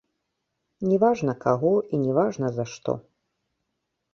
[0.91, 2.91] Не важна каго і не важна за што.